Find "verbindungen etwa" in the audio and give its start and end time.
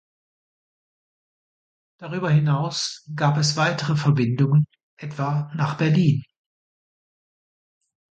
3.95-5.51